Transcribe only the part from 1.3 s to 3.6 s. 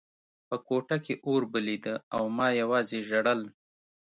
بلېده او ما یوازې ژړل